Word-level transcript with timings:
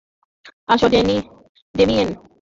আসো, 0.69 0.87
ডেমিয়েন! 0.93 2.09